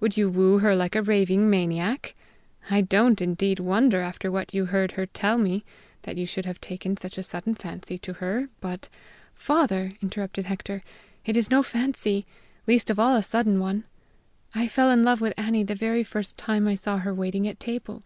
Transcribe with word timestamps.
Would 0.00 0.16
you 0.16 0.28
woo 0.28 0.58
her 0.58 0.74
like 0.74 0.96
a 0.96 1.02
raving 1.02 1.48
maniac? 1.48 2.16
I 2.68 2.80
don't, 2.80 3.20
indeed, 3.22 3.60
wonder, 3.60 4.00
after 4.00 4.28
what 4.28 4.52
you 4.52 4.64
heard 4.64 4.90
her 4.98 5.06
tell 5.06 5.38
me, 5.38 5.64
that 6.02 6.16
you 6.16 6.26
should 6.26 6.46
have 6.46 6.60
taken 6.60 6.96
such 6.96 7.16
a 7.16 7.22
sudden 7.22 7.54
fancy 7.54 7.96
to 7.98 8.14
her; 8.14 8.48
but" 8.60 8.88
"Father," 9.46 9.92
interrupted 10.02 10.46
Hector, 10.46 10.82
"it 11.24 11.36
is 11.36 11.48
no 11.48 11.62
fancy 11.62 12.26
least 12.66 12.90
of 12.90 12.98
all 12.98 13.14
a 13.14 13.22
sudden 13.22 13.60
one! 13.60 13.84
I 14.52 14.66
fell 14.66 14.90
in 14.90 15.04
love 15.04 15.20
with 15.20 15.32
Annie 15.38 15.62
the 15.62 15.76
very 15.76 16.02
first 16.02 16.36
time 16.36 16.66
I 16.66 16.74
saw 16.74 16.98
her 16.98 17.14
waiting 17.14 17.46
at 17.46 17.60
table. 17.60 18.02